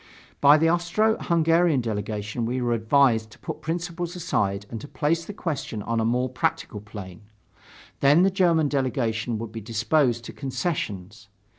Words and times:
By 0.41 0.57
the 0.57 0.67
Austro 0.67 1.15
Hungarian 1.19 1.79
delegation 1.79 2.43
we 2.43 2.59
were 2.59 2.73
advised 2.73 3.29
to 3.33 3.37
put 3.37 3.61
principle 3.61 4.05
aside 4.07 4.65
and 4.71 4.81
to 4.81 4.87
place 4.87 5.25
the 5.25 5.31
question 5.31 5.83
on 5.83 5.99
a 5.99 6.05
more 6.05 6.27
practical 6.27 6.81
plane. 6.81 7.21
Then 7.99 8.23
the 8.23 8.31
German 8.31 8.67
delegation 8.67 9.37
would 9.37 9.51
be 9.51 9.61
disposed 9.61 10.23
to 10.25 10.33
concessions.... 10.33 11.27